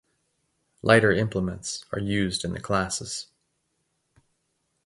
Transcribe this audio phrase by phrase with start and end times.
[0.81, 3.27] Lighter implements are used in the classes.